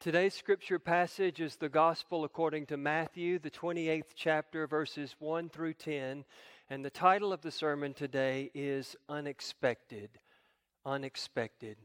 Today's 0.00 0.34
scripture 0.34 0.78
passage 0.78 1.40
is 1.40 1.56
the 1.56 1.68
Gospel 1.68 2.22
according 2.22 2.66
to 2.66 2.76
Matthew, 2.76 3.40
the 3.40 3.50
28th 3.50 4.12
chapter, 4.14 4.64
verses 4.68 5.16
1 5.18 5.48
through 5.48 5.74
10. 5.74 6.24
And 6.70 6.84
the 6.84 6.88
title 6.90 7.32
of 7.32 7.42
the 7.42 7.50
sermon 7.50 7.94
today 7.94 8.52
is 8.54 8.94
Unexpected. 9.08 10.10
Unexpected. 10.86 11.78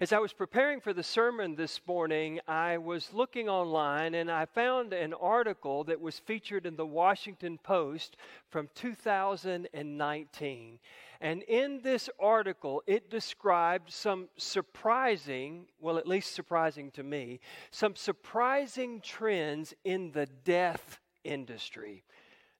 As 0.00 0.12
I 0.12 0.18
was 0.18 0.32
preparing 0.32 0.80
for 0.80 0.92
the 0.92 1.04
sermon 1.04 1.54
this 1.54 1.80
morning, 1.86 2.40
I 2.48 2.78
was 2.78 3.12
looking 3.12 3.48
online 3.48 4.14
and 4.14 4.28
I 4.28 4.44
found 4.44 4.92
an 4.92 5.14
article 5.14 5.84
that 5.84 6.00
was 6.00 6.18
featured 6.18 6.66
in 6.66 6.74
the 6.74 6.84
Washington 6.84 7.58
Post 7.58 8.16
from 8.50 8.68
2019. 8.74 10.80
And 11.20 11.42
in 11.42 11.80
this 11.82 12.10
article, 12.18 12.82
it 12.88 13.08
described 13.08 13.92
some 13.92 14.28
surprising, 14.36 15.66
well, 15.78 15.96
at 15.96 16.08
least 16.08 16.34
surprising 16.34 16.90
to 16.90 17.04
me, 17.04 17.38
some 17.70 17.94
surprising 17.94 19.00
trends 19.00 19.74
in 19.84 20.10
the 20.10 20.26
death 20.26 20.98
industry. 21.22 22.02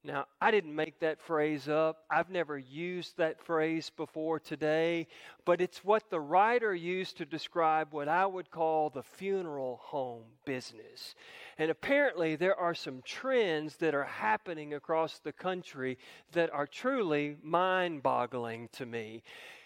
Now, 0.07 0.27
I 0.39 0.51
didn't 0.51 0.77
make 0.77 1.01
that 1.01 1.19
phrase 1.19 1.67
up. 1.67 2.05
I've 2.11 2.29
never 2.29 2.59
used 2.59 3.17
that 3.17 3.41
phrase 3.41 3.91
before 3.97 4.39
today, 4.39 5.07
but 5.47 5.63
it's 5.63 5.83
what 5.83 6.11
the 6.11 6.21
writer 6.21 6.75
used 6.75 7.17
to 7.17 7.25
describe 7.25 7.89
what 7.95 8.07
I 8.07 8.27
would 8.27 8.51
call 8.51 8.91
the 8.91 9.03
funeral 9.03 9.81
home 9.83 10.25
business. 10.45 11.15
And 11.57 11.71
apparently, 11.71 12.37
there 12.37 12.55
are 12.55 12.75
some 12.75 13.01
trends 13.03 13.77
that 13.77 13.95
are 13.95 14.05
happening 14.05 14.75
across 14.75 15.21
the 15.21 15.33
country 15.33 15.97
that 16.33 16.53
are 16.53 16.67
truly 16.67 17.39
mind 17.43 18.03
boggling 18.03 18.69
to 18.73 18.85
me. 18.85 19.23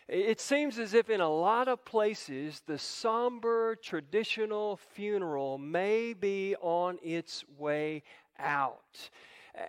It 0.07 0.41
seems 0.41 0.79
as 0.79 0.95
if 0.95 1.11
in 1.11 1.21
a 1.21 1.29
lot 1.29 1.67
of 1.67 1.85
places, 1.85 2.63
the 2.65 2.79
somber 2.79 3.75
traditional 3.75 4.77
funeral 4.77 5.59
may 5.59 6.13
be 6.13 6.55
on 6.61 6.99
its 7.03 7.45
way 7.59 8.05
out 8.39 9.11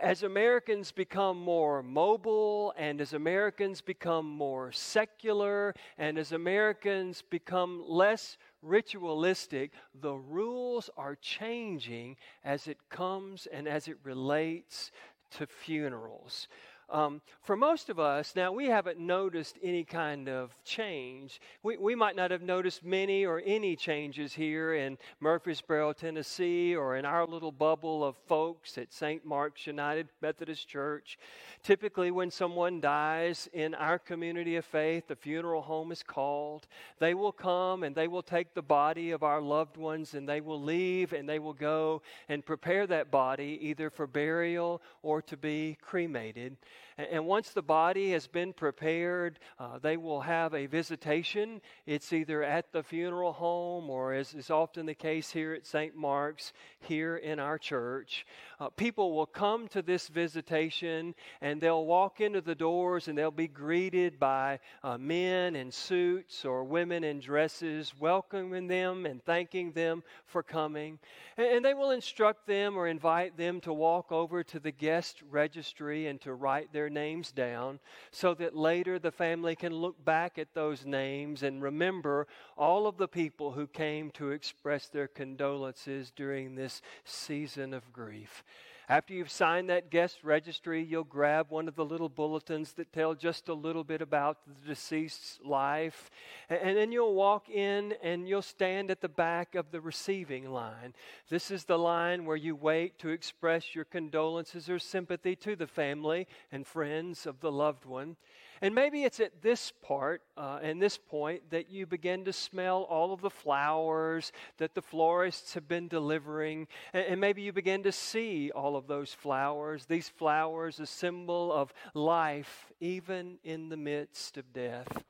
as 0.02 0.24
Americans 0.24 0.92
become 0.92 1.38
more 1.38 1.82
mobile 1.82 2.74
and 2.78 3.02
as 3.02 3.14
Americans 3.14 3.82
become 3.82 4.26
more 4.26 4.72
secular 4.72 5.74
and 5.98 6.18
as 6.18 6.32
Americans 6.32 7.24
become 7.30 7.84
less 7.88 8.38
ritualistic, 8.62 9.72
the 10.00 10.14
rules 10.14 10.90
are 10.98 11.16
changing 11.16 12.18
as 12.44 12.68
it 12.68 12.78
comes 12.90 13.48
and 13.52 13.68
as 13.68 13.88
it 13.88 13.98
relates 14.04 14.92
to 15.32 15.48
funerals. 15.48 16.48
Um, 16.92 17.22
for 17.42 17.56
most 17.56 17.90
of 17.90 18.00
us, 18.00 18.36
now 18.36 18.52
we 18.52 18.66
haven't 18.66 19.00
noticed 19.00 19.58
any 19.62 19.84
kind 19.84 20.28
of 20.28 20.56
change. 20.64 21.40
We, 21.62 21.78
we 21.78 21.94
might 21.94 22.16
not 22.16 22.32
have 22.32 22.42
noticed 22.42 22.84
many 22.84 23.26
or 23.26 23.42
any 23.46 23.76
changes 23.76 24.34
here 24.34 24.74
in 24.74 24.98
Murfreesboro, 25.20 25.94
Tennessee, 25.94 26.76
or 26.76 26.96
in 26.96 27.06
our 27.06 27.28
little 27.28 27.52
bubble 27.52 28.04
of 28.04 28.16
folks 28.28 28.78
at 28.78 28.92
St. 28.92 29.24
Mark's 29.24 29.68
United 29.68 30.10
Methodist 30.22 30.68
Church. 30.68 31.20
Typically, 31.62 32.10
when 32.10 32.32
someone 32.32 32.82
dies 32.82 33.48
in 33.54 33.76
our 33.76 34.00
community 34.00 34.56
of 34.56 34.66
faith, 34.66 35.08
the 35.08 35.16
funeral 35.16 35.62
home 35.62 35.92
is 35.92 36.02
called. 36.02 36.68
They 37.00 37.14
will 37.14 37.32
come 37.32 37.84
and 37.84 37.96
they 37.96 38.08
will 38.08 38.24
take 38.24 38.54
the 38.54 38.62
body 38.62 39.12
of 39.12 39.22
our 39.22 39.42
loved 39.42 39.78
ones 39.78 40.16
and 40.16 40.28
they 40.28 40.42
will 40.42 40.62
leave 40.62 41.14
and 41.14 41.30
they 41.30 41.40
will 41.40 41.54
go 41.54 42.02
and 42.30 42.46
prepare 42.46 42.88
that 42.88 43.12
body 43.12 43.60
either 43.62 43.90
for 43.90 44.08
burial 44.08 44.82
or 45.04 45.22
to 45.24 45.38
be 45.38 45.78
cremated. 45.82 46.58
And 46.98 47.26
once 47.26 47.52
the 47.52 47.62
body 47.62 48.12
has 48.12 48.28
been 48.28 48.52
prepared, 48.52 49.40
uh, 49.58 49.80
they 49.80 49.96
will 49.96 50.22
have 50.22 50.54
a 50.54 50.66
visitation. 50.66 51.62
It's 51.86 52.12
either 52.12 52.44
at 52.44 52.72
the 52.74 52.84
funeral 52.84 53.32
home 53.32 53.90
or, 53.90 54.14
as 54.14 54.34
is 54.34 54.50
often 54.50 54.86
the 54.86 54.94
case 54.94 55.32
here 55.32 55.54
at 55.54 55.66
St. 55.66 55.96
Mark's, 55.96 56.52
here 56.82 57.18
in 57.18 57.40
our 57.40 57.58
church. 57.58 58.26
Uh, 58.60 58.70
people 58.70 59.14
will 59.14 59.26
come 59.26 59.68
to 59.70 59.82
this 59.82 60.10
visitation 60.10 61.16
and 61.40 61.62
they'll 61.62 61.86
walk 61.86 62.20
into 62.20 62.42
the 62.42 62.56
doors 62.56 63.08
and 63.08 63.18
they'll 63.18 63.32
be 63.32 63.48
greeted 63.48 64.20
by 64.20 64.60
uh, 64.84 64.98
men 64.98 65.56
in 65.56 65.72
suits 65.72 66.44
or 66.44 66.64
women 66.64 67.04
in 67.04 67.20
dresses, 67.20 67.94
welcoming 68.00 68.68
them 68.68 69.06
and 69.06 69.24
thanking 69.24 69.72
them 69.72 70.04
for 70.26 70.44
coming. 70.44 71.00
And, 71.38 71.48
and 71.48 71.66
they 71.66 71.74
will 71.74 71.92
instruct 71.92 72.46
them 72.46 72.76
or 72.78 72.88
invite 72.88 73.38
them 73.38 73.62
to 73.62 73.74
walk 73.74 74.12
over 74.12 74.44
to 74.44 74.60
the 74.60 74.72
guest 74.72 75.22
registry 75.30 76.08
and 76.08 76.20
to 76.22 76.34
write 76.34 76.69
their 76.72 76.90
names 76.90 77.32
down 77.32 77.80
so 78.12 78.34
that 78.34 78.56
later 78.56 79.00
the 79.00 79.12
family 79.12 79.56
can 79.56 79.74
look 79.74 80.04
back 80.04 80.38
at 80.38 80.54
those 80.54 80.86
names 80.86 81.44
and 81.44 81.62
remember 81.62 82.28
all 82.58 82.88
of 82.88 82.98
the 82.98 83.08
people 83.08 83.52
who 83.52 83.68
came 83.68 84.12
to 84.12 84.32
express 84.32 84.88
their 84.88 85.08
condolences 85.08 86.12
during 86.16 86.56
this 86.56 86.82
season 87.04 87.74
of 87.74 87.92
grief. 87.94 88.44
After 88.90 89.14
you've 89.14 89.30
signed 89.30 89.70
that 89.70 89.92
guest 89.92 90.24
registry, 90.24 90.84
you'll 90.84 91.04
grab 91.04 91.52
one 91.52 91.68
of 91.68 91.76
the 91.76 91.86
little 91.86 92.10
bulletins 92.10 92.74
that 92.74 92.92
tell 92.92 93.14
just 93.14 93.48
a 93.48 93.54
little 93.54 93.84
bit 93.84 94.02
about 94.02 94.40
the 94.48 94.70
deceased's 94.70 95.40
life. 95.46 96.10
And 96.50 96.76
then 96.76 96.92
you'll 96.92 97.14
walk 97.14 97.52
in 97.52 97.94
and 98.02 98.28
you'll 98.28 98.42
stand 98.42 98.90
at 98.90 99.00
the 99.00 99.08
back 99.08 99.54
of 99.54 99.70
the 99.70 99.80
receiving 99.80 100.50
line. 100.50 100.96
This 101.30 101.52
is 101.52 101.66
the 101.66 101.78
line 101.78 102.26
where 102.26 102.36
you 102.36 102.56
wait 102.56 102.98
to 103.00 103.10
express 103.10 103.76
your 103.76 103.86
condolences 103.86 104.72
or 104.72 104.80
sympathy 104.80 105.36
to 105.36 105.56
the 105.56 105.68
family 105.68 106.26
and 106.52 106.66
friends 106.66 107.28
of 107.28 107.42
the 107.42 107.52
loved 107.52 107.86
one. 107.86 108.16
And 108.62 108.76
maybe 108.76 109.04
it's 109.04 109.20
at 109.20 109.42
this 109.42 109.72
part 109.82 110.22
uh, 110.38 110.60
and 110.62 110.82
this 110.82 110.98
point 110.98 111.50
that 111.52 111.70
you 111.70 111.86
begin 111.86 112.26
to 112.26 112.34
smell 112.34 112.84
all 112.84 113.14
of 113.14 113.22
the 113.22 113.30
flowers 113.30 114.32
that 114.58 114.76
the 114.76 114.82
florists 114.82 115.54
have 115.54 115.68
been 115.68 115.88
delivering. 115.88 116.68
And, 116.94 117.06
and 117.06 117.22
maybe 117.22 117.42
you 117.42 117.54
begin 117.54 117.84
to 117.84 117.92
see 117.92 118.52
all 118.52 118.76
of 118.76 118.88
those 118.88 119.14
flowers. 119.14 119.86
These 119.86 120.10
flowers, 120.10 120.80
a 120.80 120.86
symbol 120.86 121.54
of 121.54 121.74
life, 121.94 122.72
even 122.80 123.38
in 123.44 123.70
the 123.70 123.78
midst 123.78 124.38
of 124.38 124.52
death. 124.54 125.04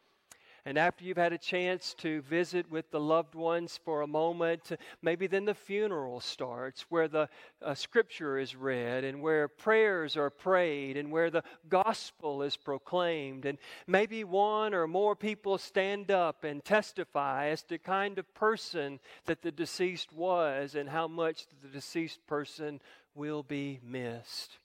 And 0.70 0.78
after 0.78 1.04
you've 1.04 1.18
had 1.18 1.34
a 1.34 1.40
chance 1.40 1.96
to 1.96 2.22
visit 2.22 2.70
with 2.70 2.92
the 2.92 3.00
loved 3.00 3.34
ones 3.34 3.80
for 3.84 4.04
a 4.04 4.08
moment, 4.08 4.72
maybe 5.02 5.26
then 5.26 5.46
the 5.46 5.56
funeral 5.56 6.20
starts 6.20 6.86
where 6.90 7.08
the 7.08 7.28
uh, 7.60 7.74
scripture 7.74 8.38
is 8.38 8.56
read 8.56 9.04
and 9.04 9.20
where 9.20 9.48
prayers 9.48 10.16
are 10.16 10.30
prayed 10.30 10.96
and 10.96 11.12
where 11.12 11.32
the 11.32 11.42
gospel 11.70 12.44
is 12.44 12.56
proclaimed. 12.56 13.46
And 13.46 13.58
maybe 13.88 14.24
one 14.24 14.76
or 14.76 14.86
more 14.86 15.16
people 15.16 15.58
stand 15.58 16.12
up 16.12 16.44
and 16.44 16.64
testify 16.64 17.48
as 17.48 17.64
to 17.64 17.70
the 17.70 17.80
kind 17.80 18.20
of 18.20 18.32
person 18.36 19.00
that 19.26 19.42
the 19.42 19.52
deceased 19.52 20.14
was 20.14 20.76
and 20.76 20.88
how 20.88 21.08
much 21.08 21.48
the 21.64 21.70
deceased 21.70 22.20
person 22.28 22.80
will 23.16 23.42
be 23.42 23.80
missed. 23.84 24.60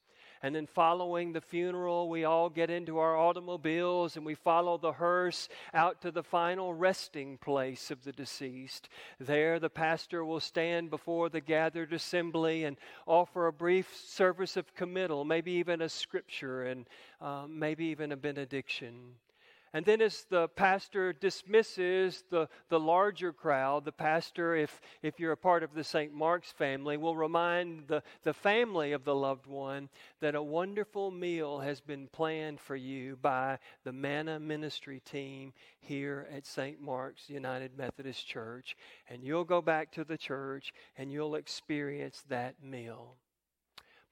And 0.45 0.55
then 0.55 0.67
following 0.67 1.33
the 1.33 1.41
funeral, 1.41 2.11
we 2.11 2.25
all 2.25 2.51
get 2.51 2.69
into 2.69 2.99
our 2.99 3.17
automobiles 3.17 4.19
and 4.19 4.27
we 4.27 4.35
follow 4.35 4.77
the 4.77 4.93
hearse 4.93 5.49
out 5.73 6.03
to 6.03 6.11
the 6.11 6.23
final 6.23 6.75
resting 6.75 7.39
place 7.39 7.91
of 7.91 8.05
the 8.05 8.13
deceased. 8.13 8.91
There, 9.19 9.59
the 9.59 9.71
pastor 9.71 10.23
will 10.23 10.41
stand 10.41 10.91
before 10.91 11.31
the 11.31 11.41
gathered 11.41 11.95
assembly 11.95 12.65
and 12.65 12.77
offer 13.07 13.47
a 13.47 13.55
brief 13.55 13.97
service 13.97 14.59
of 14.59 14.75
committal, 14.75 15.25
maybe 15.25 15.53
even 15.53 15.81
a 15.81 15.89
scripture 15.89 16.65
and 16.65 16.87
uh, 17.23 17.47
maybe 17.49 17.87
even 17.87 18.13
a 18.13 18.17
benediction. 18.19 19.15
And 19.75 19.85
then, 19.85 20.01
as 20.01 20.25
the 20.31 20.47
pastor 20.47 21.13
dismisses 21.13 22.23
the, 22.31 22.49
the 22.69 22.79
larger 22.79 23.33
crowd, 23.33 23.85
the 23.85 23.91
pastor, 23.91 24.55
if, 24.55 24.81
if 25.03 25.19
you're 25.19 25.33
a 25.33 25.37
part 25.37 25.65
of 25.65 25.75
the 25.75 25.83
St. 25.83 26.15
Mark's 26.15 26.53
family, 26.53 26.97
will 26.97 27.17
remind 27.17 27.89
the, 27.89 28.05
the 28.23 28.33
family 28.33 28.93
of 28.93 29.05
the 29.05 29.17
loved 29.17 29.49
one 29.49 29.89
that 30.21 30.37
a 30.37 30.43
wonderful 30.43 31.11
meal 31.11 31.59
has 31.59 31.81
been 31.81 32.07
planned 32.07 32.61
for 32.61 32.77
you 32.77 33.19
by 33.21 33.59
the 33.83 33.93
Manna 33.93 34.39
Ministry 34.39 35.01
team 35.01 35.53
here 35.81 36.29
at 36.33 36.47
St. 36.47 36.81
Mark's 36.81 37.29
United 37.29 37.77
Methodist 37.77 38.29
Church. 38.29 38.77
And 39.11 39.25
you'll 39.25 39.43
go 39.43 39.61
back 39.61 39.91
to 39.95 40.05
the 40.05 40.17
church 40.17 40.73
and 40.97 41.11
you'll 41.11 41.35
experience 41.35 42.23
that 42.29 42.63
meal. 42.63 43.17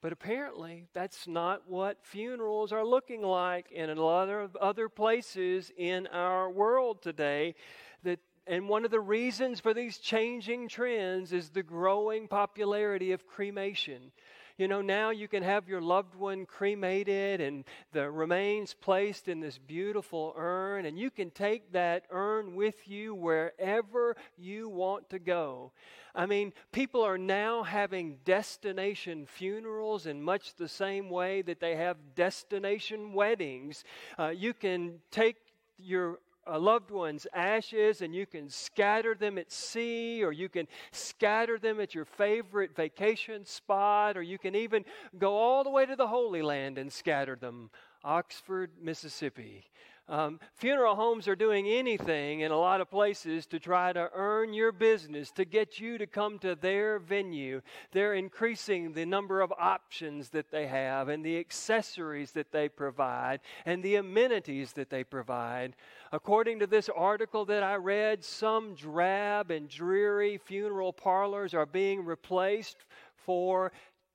But 0.03 0.11
apparently, 0.11 0.87
that's 0.93 1.29
not 1.29 1.61
what 1.65 2.03
funerals 2.03 2.73
are 2.73 2.85
looking 2.85 3.21
like 3.21 3.71
in 3.71 3.89
a 3.89 3.95
lot 3.95 4.27
of 4.27 4.53
other 4.57 4.89
places 4.89 5.71
in 5.77 6.07
our 6.07 6.49
world 6.49 7.01
today. 7.01 7.55
That, 8.03 8.19
and 8.45 8.67
one 8.67 8.83
of 8.83 8.91
the 8.91 8.99
reasons 8.99 9.61
for 9.61 9.73
these 9.73 9.99
changing 9.99 10.67
trends 10.67 11.31
is 11.31 11.51
the 11.51 11.63
growing 11.63 12.27
popularity 12.27 13.13
of 13.13 13.25
cremation. 13.25 14.11
You 14.57 14.67
know, 14.67 14.81
now 14.81 15.09
you 15.09 15.27
can 15.27 15.41
have 15.41 15.67
your 15.67 15.81
loved 15.81 16.13
one 16.13 16.45
cremated 16.45 17.41
and 17.41 17.63
the 17.91 18.11
remains 18.11 18.75
placed 18.75 19.27
in 19.27 19.39
this 19.39 19.57
beautiful 19.57 20.33
urn, 20.37 20.85
and 20.85 20.97
you 20.97 21.09
can 21.09 21.31
take 21.31 21.71
that 21.71 22.05
urn 22.11 22.55
with 22.55 22.87
you 22.87 23.15
wherever 23.15 24.15
you 24.37 24.69
want 24.69 25.09
to 25.09 25.17
go. 25.17 25.71
I 26.13 26.27
mean, 26.27 26.53
people 26.71 27.01
are 27.01 27.17
now 27.17 27.63
having 27.63 28.19
destination 28.25 29.25
funerals 29.25 30.05
in 30.05 30.21
much 30.21 30.53
the 30.53 30.67
same 30.67 31.09
way 31.09 31.41
that 31.41 31.59
they 31.59 31.75
have 31.75 31.97
destination 32.13 33.13
weddings. 33.13 33.83
Uh, 34.19 34.27
you 34.27 34.53
can 34.53 34.99
take 35.09 35.37
your 35.79 36.19
a 36.45 36.59
loved 36.59 36.91
one's 36.91 37.27
ashes 37.33 38.01
and 38.01 38.13
you 38.13 38.25
can 38.25 38.49
scatter 38.49 39.15
them 39.15 39.37
at 39.37 39.51
sea, 39.51 40.23
or 40.23 40.31
you 40.31 40.49
can 40.49 40.67
scatter 40.91 41.57
them 41.57 41.79
at 41.79 41.95
your 41.95 42.05
favorite 42.05 42.75
vacation 42.75 43.45
spot, 43.45 44.17
or 44.17 44.21
you 44.21 44.37
can 44.37 44.55
even 44.55 44.85
go 45.17 45.35
all 45.35 45.63
the 45.63 45.69
way 45.69 45.85
to 45.85 45.95
the 45.95 46.07
Holy 46.07 46.41
Land 46.41 46.77
and 46.77 46.91
scatter 46.91 47.35
them. 47.35 47.69
Oxford, 48.03 48.71
Mississippi. 48.81 49.63
Um, 50.09 50.41
funeral 50.55 50.95
homes 50.95 51.29
are 51.29 51.35
doing 51.35 51.65
anything 51.67 52.41
in 52.41 52.51
a 52.51 52.59
lot 52.59 52.81
of 52.81 52.89
places 52.89 53.45
to 53.47 53.59
try 53.59 53.93
to 53.93 54.09
earn 54.13 54.53
your 54.53 54.73
business, 54.73 55.31
to 55.31 55.45
get 55.45 55.79
you 55.79 55.97
to 55.97 56.05
come 56.05 56.39
to 56.39 56.55
their 56.55 56.99
venue. 56.99 57.61
They're 57.93 58.13
increasing 58.13 58.91
the 58.91 59.05
number 59.05 59.39
of 59.39 59.53
options 59.57 60.29
that 60.31 60.51
they 60.51 60.67
have 60.67 61.07
and 61.07 61.25
the 61.25 61.39
accessories 61.39 62.31
that 62.31 62.51
they 62.51 62.67
provide 62.67 63.39
and 63.65 63.81
the 63.81 63.95
amenities 63.95 64.73
that 64.73 64.89
they 64.89 65.05
provide. 65.05 65.73
According 66.11 66.59
to 66.59 66.67
this 66.67 66.89
article 66.89 67.45
that 67.45 67.63
I 67.63 67.75
read, 67.75 68.25
some 68.25 68.75
drab 68.75 69.51
and 69.51 69.69
dreary 69.69 70.37
funeral 70.37 70.91
parlors 70.91 71.53
are 71.53 71.65
being 71.65 72.03
replaced 72.03 72.85
for 73.15 73.71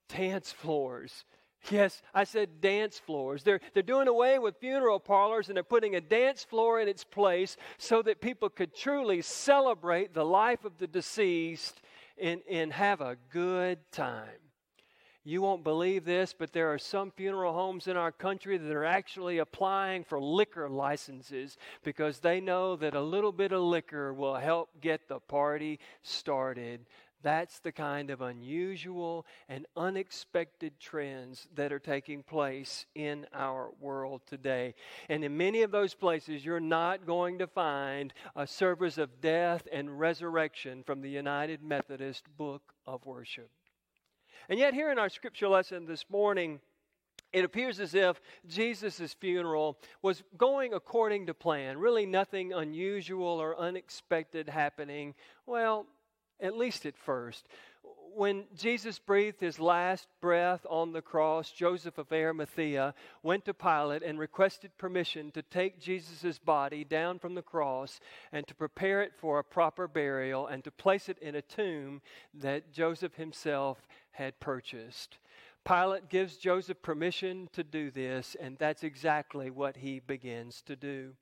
dance 0.08 0.52
floors 0.52 1.25
Yes, 1.70 2.02
I 2.14 2.25
said 2.25 2.60
dance 2.60 2.99
floors. 2.99 3.43
They're, 3.43 3.60
they're 3.75 3.82
doing 3.82 4.08
away 4.08 4.38
with 4.38 4.56
funeral 4.56 5.00
parlors 5.00 5.49
and 5.49 5.56
they're 5.56 5.62
putting 5.64 5.96
a 5.96 6.00
dance 6.00 6.44
floor 6.44 6.81
in 6.81 6.88
its 6.88 7.05
place 7.05 7.56
so 7.76 8.00
that 8.02 8.20
people 8.20 8.49
could 8.49 8.75
truly 8.75 9.20
celebrate 9.22 10.14
the 10.14 10.25
life 10.25 10.64
of 10.64 10.78
the 10.78 10.87
deceased 10.87 11.82
and, 12.20 12.40
and 12.49 12.72
have 12.72 13.00
a 13.00 13.16
good 13.31 13.78
time. 13.93 14.28
You 15.25 15.43
won't 15.43 15.62
believe 15.62 16.06
this, 16.06 16.32
but 16.32 16.55
there 16.55 16.72
are 16.72 16.78
some 16.78 17.10
funeral 17.10 17.52
homes 17.52 17.87
in 17.87 17.99
our 17.99 18.12
country 18.12 18.56
that 18.56 18.72
are 18.72 18.87
actually 18.87 19.37
applying 19.37 20.04
for 20.04 20.19
liquor 20.19 20.70
licenses 20.70 21.58
because 21.84 22.20
they 22.20 22.40
know 22.40 22.76
that 22.76 22.94
a 22.94 23.02
little 23.02 23.32
bit 23.32 23.52
of 23.52 23.61
liquor 23.61 24.14
will 24.14 24.37
help 24.37 24.70
get 24.81 25.06
the 25.06 25.19
party 25.20 25.81
started. 26.02 26.87
That's 27.22 27.58
the 27.58 27.72
kind 27.72 28.10
of 28.10 28.20
unusual 28.20 29.26
and 29.48 29.66
unexpected 29.76 30.78
trends 30.78 31.48
that 31.54 31.72
are 31.72 31.78
taking 31.78 32.22
place 32.22 32.86
in 32.94 33.26
our 33.34 33.70
world 33.80 34.22
today. 34.26 34.74
And 35.08 35.24
in 35.24 35.36
many 35.36 35.62
of 35.62 35.72
those 35.72 35.94
places, 35.94 36.44
you're 36.44 36.60
not 36.60 37.06
going 37.06 37.38
to 37.38 37.46
find 37.46 38.12
a 38.36 38.46
service 38.46 38.98
of 38.98 39.20
death 39.20 39.66
and 39.72 39.98
resurrection 39.98 40.84
from 40.84 41.00
the 41.00 41.10
United 41.10 41.62
Methodist 41.62 42.24
Book 42.36 42.74
of 42.86 43.04
Worship. 43.04 43.50
And 44.48 44.58
yet, 44.58 44.72
here 44.72 44.90
in 44.90 44.98
our 44.98 45.10
scripture 45.10 45.48
lesson 45.48 45.86
this 45.86 46.04
morning, 46.08 46.60
it 47.32 47.44
appears 47.44 47.80
as 47.80 47.94
if 47.94 48.20
Jesus' 48.46 49.14
funeral 49.20 49.78
was 50.00 50.22
going 50.38 50.72
according 50.72 51.26
to 51.26 51.34
plan, 51.34 51.76
really 51.76 52.06
nothing 52.06 52.52
unusual 52.52 53.26
or 53.26 53.58
unexpected 53.58 54.48
happening. 54.48 55.14
Well, 55.44 55.86
at 56.40 56.56
least 56.56 56.87
at 56.87 56.96
first. 56.96 57.46
When 58.14 58.44
Jesus 58.56 58.99
breathed 58.99 59.40
his 59.40 59.61
last 59.61 60.08
breath 60.20 60.67
on 60.69 60.93
the 60.93 61.02
cross, 61.02 61.50
Joseph 61.50 61.99
of 61.99 62.12
Arimathea 62.12 62.94
went 63.23 63.44
to 63.44 63.55
Pilate 63.55 64.02
and 64.02 64.19
requested 64.19 64.76
permission 64.76 65.31
to 65.32 65.43
take 65.43 65.79
Jesus' 65.79 66.38
body 66.38 66.82
down 66.85 67.19
from 67.19 67.35
the 67.35 67.43
cross 67.43 68.00
and 68.32 68.46
to 68.49 68.55
prepare 68.55 69.02
it 69.02 69.12
for 69.17 69.38
a 69.38 69.44
proper 69.44 69.87
burial 69.87 70.46
and 70.49 70.64
to 70.64 70.70
place 70.70 71.08
it 71.08 71.19
in 71.19 71.37
a 71.37 71.43
tomb 71.43 72.02
that 72.35 72.73
Joseph 72.73 73.14
himself 73.14 73.87
had 74.11 74.40
purchased. 74.40 75.19
Pilate 75.64 76.08
gives 76.08 76.38
Joseph 76.38 76.81
permission 76.82 77.49
to 77.52 77.62
do 77.62 77.90
this, 77.90 78.37
and 78.40 78.56
that's 78.58 78.82
exactly 78.82 79.50
what 79.50 79.76
he 79.76 80.00
begins 80.00 80.62
to 80.62 80.75
do. 80.75 81.12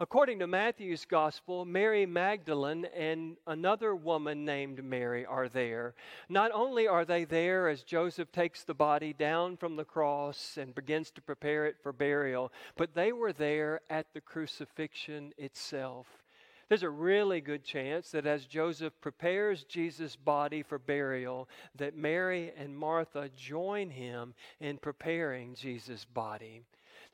According 0.00 0.40
to 0.40 0.48
Matthew's 0.48 1.04
gospel, 1.04 1.64
Mary 1.64 2.04
Magdalene 2.04 2.84
and 2.96 3.36
another 3.46 3.94
woman 3.94 4.44
named 4.44 4.82
Mary 4.82 5.24
are 5.24 5.48
there. 5.48 5.94
Not 6.28 6.50
only 6.50 6.88
are 6.88 7.04
they 7.04 7.24
there 7.24 7.68
as 7.68 7.84
Joseph 7.84 8.32
takes 8.32 8.64
the 8.64 8.74
body 8.74 9.12
down 9.12 9.56
from 9.56 9.76
the 9.76 9.84
cross 9.84 10.58
and 10.60 10.74
begins 10.74 11.12
to 11.12 11.22
prepare 11.22 11.66
it 11.66 11.76
for 11.80 11.92
burial, 11.92 12.52
but 12.76 12.94
they 12.94 13.12
were 13.12 13.32
there 13.32 13.82
at 13.88 14.12
the 14.12 14.20
crucifixion 14.20 15.32
itself. 15.38 16.08
There's 16.68 16.82
a 16.82 16.90
really 16.90 17.40
good 17.40 17.62
chance 17.62 18.10
that 18.10 18.26
as 18.26 18.46
Joseph 18.46 19.00
prepares 19.00 19.62
Jesus' 19.62 20.16
body 20.16 20.64
for 20.64 20.80
burial, 20.80 21.48
that 21.76 21.96
Mary 21.96 22.52
and 22.56 22.76
Martha 22.76 23.30
join 23.36 23.90
him 23.90 24.34
in 24.58 24.78
preparing 24.78 25.54
Jesus' 25.54 26.04
body. 26.04 26.64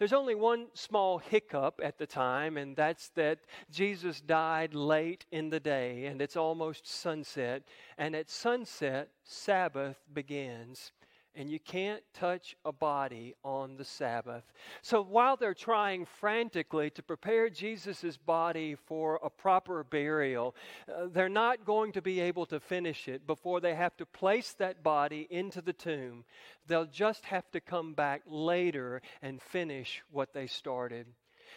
There's 0.00 0.14
only 0.14 0.35
one 0.35 0.69
small 0.73 1.19
hiccup 1.19 1.79
at 1.85 1.99
the 1.99 2.06
time, 2.06 2.56
and 2.56 2.75
that's 2.75 3.11
that 3.17 3.41
Jesus 3.70 4.23
died 4.23 4.73
late 4.73 5.26
in 5.31 5.50
the 5.50 5.61
day, 5.61 6.06
and 6.06 6.23
it's 6.23 6.38
almost 6.38 6.87
sunset. 6.87 7.64
And 7.99 8.17
at 8.17 8.31
sunset, 8.31 9.11
Sabbath 9.25 9.99
begins 10.11 10.93
and 11.34 11.50
you 11.50 11.58
can't 11.60 12.02
touch 12.12 12.56
a 12.64 12.72
body 12.72 13.34
on 13.44 13.76
the 13.76 13.84
Sabbath. 13.84 14.44
So 14.82 15.02
while 15.02 15.36
they're 15.36 15.54
trying 15.54 16.04
frantically 16.04 16.90
to 16.90 17.02
prepare 17.02 17.48
Jesus' 17.48 18.16
body 18.16 18.74
for 18.74 19.20
a 19.22 19.30
proper 19.30 19.84
burial, 19.84 20.54
uh, 20.88 21.06
they're 21.12 21.28
not 21.28 21.64
going 21.64 21.92
to 21.92 22.02
be 22.02 22.20
able 22.20 22.46
to 22.46 22.60
finish 22.60 23.08
it 23.08 23.26
before 23.26 23.60
they 23.60 23.74
have 23.74 23.96
to 23.98 24.06
place 24.06 24.54
that 24.54 24.82
body 24.82 25.26
into 25.30 25.60
the 25.60 25.72
tomb. 25.72 26.24
They'll 26.66 26.86
just 26.86 27.24
have 27.26 27.50
to 27.52 27.60
come 27.60 27.94
back 27.94 28.22
later 28.26 29.02
and 29.22 29.40
finish 29.40 30.02
what 30.10 30.32
they 30.32 30.46
started. 30.46 31.06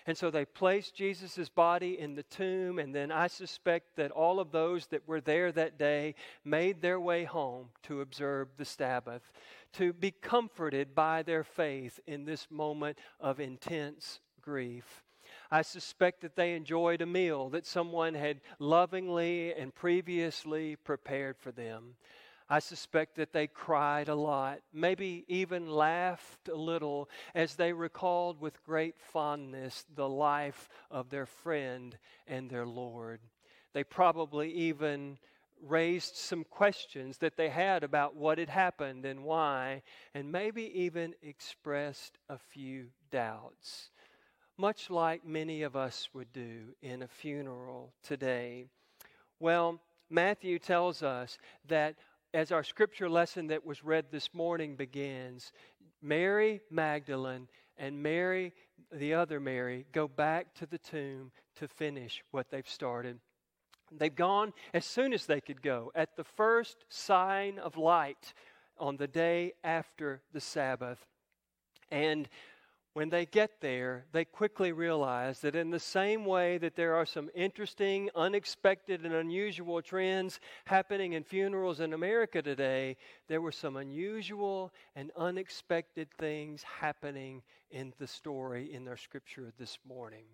And 0.05 0.17
so 0.17 0.29
they 0.29 0.45
placed 0.45 0.95
Jesus' 0.95 1.49
body 1.49 1.99
in 1.99 2.15
the 2.15 2.23
tomb, 2.23 2.79
and 2.79 2.93
then 2.93 3.11
I 3.11 3.27
suspect 3.27 3.95
that 3.95 4.11
all 4.11 4.39
of 4.39 4.51
those 4.51 4.87
that 4.87 5.07
were 5.07 5.21
there 5.21 5.51
that 5.51 5.77
day 5.77 6.15
made 6.43 6.81
their 6.81 6.99
way 6.99 7.23
home 7.23 7.69
to 7.83 8.01
observe 8.01 8.49
the 8.57 8.65
Sabbath 8.65 9.21
to 9.73 9.93
be 9.93 10.11
comforted 10.11 10.93
by 10.95 11.23
their 11.23 11.43
faith 11.43 11.99
in 12.05 12.25
this 12.25 12.47
moment 12.49 12.97
of 13.19 13.39
intense 13.39 14.19
grief. 14.41 15.03
I 15.49 15.61
suspect 15.61 16.21
that 16.21 16.35
they 16.35 16.53
enjoyed 16.55 17.01
a 17.01 17.05
meal 17.05 17.49
that 17.49 17.65
someone 17.65 18.13
had 18.13 18.41
lovingly 18.59 19.53
and 19.53 19.73
previously 19.73 20.75
prepared 20.75 21.37
for 21.37 21.51
them. 21.51 21.95
I 22.49 22.59
suspect 22.59 23.15
that 23.15 23.33
they 23.33 23.47
cried 23.47 24.09
a 24.09 24.15
lot, 24.15 24.59
maybe 24.73 25.25
even 25.27 25.69
laughed 25.69 26.49
a 26.49 26.55
little 26.55 27.09
as 27.33 27.55
they 27.55 27.73
recalled 27.73 28.39
with 28.41 28.63
great 28.63 28.95
fondness 28.99 29.85
the 29.95 30.09
life 30.09 30.69
of 30.91 31.09
their 31.09 31.25
friend 31.25 31.97
and 32.27 32.49
their 32.49 32.65
Lord. 32.65 33.21
They 33.73 33.83
probably 33.83 34.51
even 34.51 35.17
raised 35.61 36.15
some 36.15 36.43
questions 36.43 37.17
that 37.19 37.37
they 37.37 37.49
had 37.49 37.83
about 37.83 38.15
what 38.15 38.37
had 38.37 38.49
happened 38.49 39.05
and 39.05 39.23
why, 39.23 39.81
and 40.13 40.31
maybe 40.31 40.63
even 40.79 41.15
expressed 41.21 42.17
a 42.29 42.37
few 42.37 42.87
doubts, 43.11 43.89
much 44.57 44.89
like 44.89 45.25
many 45.25 45.63
of 45.63 45.75
us 45.75 46.09
would 46.13 46.31
do 46.33 46.75
in 46.81 47.01
a 47.01 47.07
funeral 47.07 47.93
today. 48.03 48.65
Well, 49.39 49.79
Matthew 50.09 50.59
tells 50.59 51.01
us 51.01 51.37
that 51.67 51.95
as 52.33 52.51
our 52.51 52.63
scripture 52.63 53.09
lesson 53.09 53.47
that 53.47 53.65
was 53.65 53.83
read 53.83 54.05
this 54.11 54.33
morning 54.33 54.75
begins, 54.75 55.51
Mary 56.01 56.61
Magdalene 56.71 57.47
and 57.77 58.01
Mary, 58.01 58.53
the 58.91 59.13
other 59.13 59.39
Mary, 59.39 59.85
go 59.91 60.07
back 60.07 60.53
to 60.55 60.65
the 60.65 60.79
tomb 60.79 61.31
to 61.55 61.67
finish 61.67 62.23
what 62.31 62.49
they've 62.49 62.67
started. 62.67 63.19
They've 63.91 64.13
gone 64.13 64.53
as 64.73 64.85
soon 64.85 65.13
as 65.13 65.27
they 65.27 65.41
could 65.41 65.61
go, 65.61 65.91
at 65.93 66.15
the 66.15 66.23
first 66.23 66.85
sign 66.89 67.59
of 67.59 67.77
light 67.77 68.33
on 68.79 68.97
the 68.97 69.07
day 69.07 69.53
after 69.63 70.21
the 70.33 70.41
Sabbath. 70.41 71.05
And 71.91 72.27
when 72.93 73.09
they 73.09 73.25
get 73.25 73.59
there, 73.59 74.05
they 74.11 74.23
quickly 74.23 74.71
realize 74.71 75.39
that 75.39 75.55
in 75.55 75.71
the 75.71 75.79
same 75.79 76.25
way 76.25 76.59
that 76.59 76.75
there 76.75 76.95
are 76.95 77.05
some 77.05 77.29
interesting, 77.33 78.09
unexpected, 78.15 79.03
and 79.03 79.13
unusual 79.15 79.81
trends 79.81 80.39
happening 80.65 81.13
in 81.13 81.23
funerals 81.23 81.79
in 81.79 81.93
America 81.93 82.41
today, 82.41 82.95
there 83.27 83.41
were 83.41 83.51
some 83.51 83.77
unusual 83.77 84.71
and 84.95 85.11
unexpected 85.17 86.07
things 86.19 86.61
happening 86.61 87.41
in 87.71 87.93
the 87.97 88.07
story 88.07 88.71
in 88.71 88.85
their 88.85 88.97
scripture 88.97 89.51
this 89.57 89.79
morning. 89.87 90.25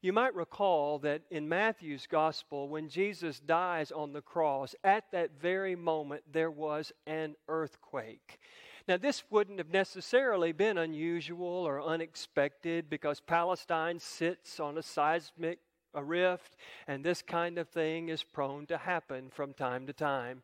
You 0.00 0.12
might 0.12 0.34
recall 0.34 0.98
that 1.00 1.22
in 1.30 1.48
Matthew's 1.48 2.08
gospel, 2.08 2.68
when 2.68 2.88
Jesus 2.88 3.38
dies 3.38 3.92
on 3.92 4.12
the 4.12 4.20
cross, 4.20 4.74
at 4.82 5.04
that 5.12 5.40
very 5.40 5.76
moment 5.76 6.24
there 6.32 6.50
was 6.50 6.90
an 7.06 7.36
earthquake. 7.46 8.40
Now, 8.88 8.96
this 8.96 9.22
wouldn't 9.30 9.58
have 9.58 9.70
necessarily 9.70 10.52
been 10.52 10.78
unusual 10.78 11.46
or 11.46 11.80
unexpected 11.80 12.90
because 12.90 13.20
Palestine 13.20 13.98
sits 13.98 14.58
on 14.58 14.76
a 14.76 14.82
seismic 14.82 15.58
rift, 15.94 16.56
and 16.86 17.04
this 17.04 17.22
kind 17.22 17.58
of 17.58 17.68
thing 17.68 18.08
is 18.08 18.22
prone 18.22 18.66
to 18.66 18.78
happen 18.78 19.30
from 19.30 19.52
time 19.52 19.86
to 19.86 19.92
time. 19.92 20.42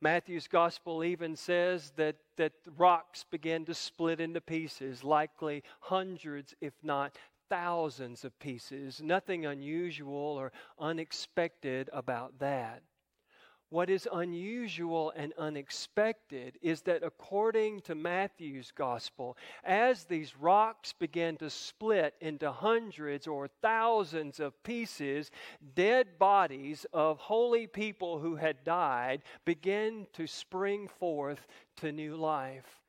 Matthew's 0.00 0.48
gospel 0.48 1.04
even 1.04 1.36
says 1.36 1.92
that, 1.96 2.16
that 2.36 2.52
rocks 2.78 3.24
began 3.30 3.64
to 3.66 3.74
split 3.74 4.20
into 4.20 4.40
pieces, 4.40 5.04
likely 5.04 5.62
hundreds, 5.80 6.54
if 6.60 6.72
not 6.82 7.16
thousands 7.50 8.24
of 8.24 8.38
pieces. 8.38 9.02
Nothing 9.02 9.44
unusual 9.44 10.14
or 10.14 10.52
unexpected 10.78 11.90
about 11.92 12.38
that. 12.38 12.82
What 13.70 13.88
is 13.88 14.08
unusual 14.12 15.12
and 15.14 15.32
unexpected 15.38 16.58
is 16.60 16.82
that 16.82 17.04
according 17.04 17.82
to 17.82 17.94
Matthew's 17.94 18.72
gospel, 18.72 19.36
as 19.62 20.04
these 20.04 20.36
rocks 20.36 20.92
began 20.92 21.36
to 21.36 21.48
split 21.48 22.14
into 22.20 22.50
hundreds 22.50 23.28
or 23.28 23.46
thousands 23.46 24.40
of 24.40 24.60
pieces, 24.64 25.30
dead 25.76 26.18
bodies 26.18 26.84
of 26.92 27.18
holy 27.18 27.68
people 27.68 28.18
who 28.18 28.34
had 28.34 28.64
died 28.64 29.22
began 29.44 30.08
to 30.14 30.26
spring 30.26 30.88
forth 30.88 31.46
to 31.76 31.92
new 31.92 32.16
life. 32.16 32.80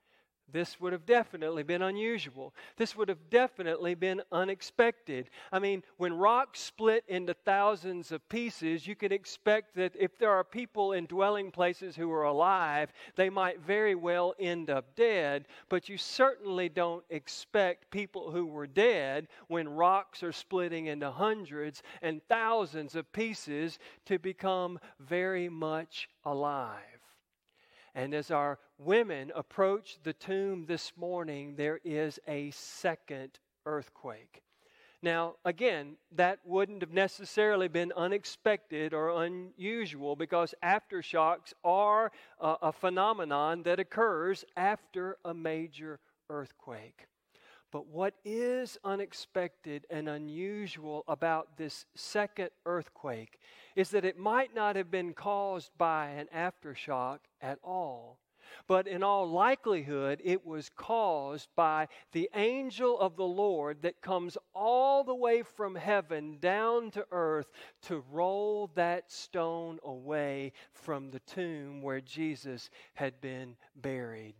This 0.52 0.80
would 0.80 0.94
have 0.94 1.06
definitely 1.06 1.64
been 1.64 1.82
unusual. 1.82 2.54
This 2.78 2.96
would 2.96 3.10
have 3.10 3.30
definitely 3.30 3.96
been 3.96 4.22
unexpected. 4.32 5.30
I 5.52 5.60
mean, 5.60 5.84
when 5.98 6.14
rocks 6.14 6.60
split 6.60 7.04
into 7.08 7.34
thousands 7.34 8.12
of 8.12 8.28
pieces, 8.30 8.86
you 8.86 8.96
can 8.96 9.12
expect 9.12 9.76
that 9.76 9.94
if 9.98 10.18
there 10.18 10.32
are 10.32 10.44
people 10.44 10.94
in 10.94 11.06
dwelling 11.06 11.52
places 11.52 11.96
who 11.96 12.12
are 12.12 12.24
alive, 12.24 12.92
they 13.16 13.30
might 13.30 13.60
very 13.62 13.96
well 13.96 14.34
end 14.40 14.70
up 14.70 14.96
dead. 14.96 15.48
But 15.70 15.90
you 15.90 15.98
certainly 15.98 16.70
don't 16.70 17.04
expect 17.10 17.92
people 17.92 18.32
who 18.32 18.46
were 18.46 18.68
dead, 18.68 19.28
when 19.48 19.70
rocks 19.70 20.24
are 20.24 20.32
splitting 20.32 20.88
into 20.88 21.12
hundreds 21.12 21.84
and 22.02 22.22
thousands 22.28 22.96
of 22.96 23.12
pieces, 23.12 23.80
to 24.06 24.20
become 24.20 24.80
very 25.00 25.50
much 25.50 26.10
alive. 26.26 27.01
And 27.94 28.14
as 28.14 28.32
our 28.32 28.58
women 28.78 29.32
approach 29.36 29.98
the 30.04 30.14
tomb 30.14 30.66
this 30.66 30.94
morning, 30.96 31.56
there 31.56 31.80
is 31.84 32.20
a 32.28 32.52
second 32.52 33.40
earthquake. 33.66 34.42
Now, 35.04 35.36
again, 35.46 35.98
that 36.12 36.40
wouldn't 36.46 36.82
have 36.82 36.94
necessarily 36.94 37.68
been 37.68 37.92
unexpected 37.96 38.94
or 38.94 39.24
unusual 39.24 40.16
because 40.16 40.54
aftershocks 40.64 41.54
are 41.64 42.12
a, 42.40 42.56
a 42.62 42.72
phenomenon 42.72 43.64
that 43.64 43.80
occurs 43.80 44.46
after 44.56 45.18
a 45.26 45.34
major 45.34 46.00
earthquake. 46.30 47.08
But 47.72 47.88
what 47.88 48.16
is 48.26 48.78
unexpected 48.84 49.88
and 49.90 50.10
unusual 50.10 51.06
about 51.08 51.58
this 51.58 51.86
second 51.96 52.50
earthquake 52.66 53.40
is 53.76 53.92
that 53.92 54.06
it 54.06 54.20
might 54.20 54.54
not 54.54 54.76
have 54.76 54.92
been 54.92 55.14
caused 55.14 55.72
by 55.78 56.08
an 56.10 56.28
aftershock 56.36 57.20
at 57.42 57.60
all. 57.64 58.20
But 58.68 58.88
in 58.88 59.04
all 59.04 59.30
likelihood, 59.30 60.22
it 60.24 60.46
was 60.46 60.70
caused 60.76 61.48
by 61.56 61.88
the 62.12 62.30
angel 62.34 63.00
of 63.00 63.16
the 63.16 63.26
Lord 63.26 63.82
that 63.84 64.02
comes 64.02 64.38
all 64.54 65.04
the 65.06 65.16
way 65.16 65.42
from 65.42 65.76
heaven 65.76 66.38
down 66.40 66.92
to 66.92 67.06
earth 67.12 67.52
to 67.84 68.04
roll 68.12 68.70
that 68.76 69.12
stone 69.12 69.80
away 69.84 70.52
from 70.74 71.12
the 71.12 71.22
tomb 71.22 71.82
where 71.82 72.02
Jesus 72.02 72.70
had 72.94 73.22
been 73.22 73.56
buried. 73.76 74.36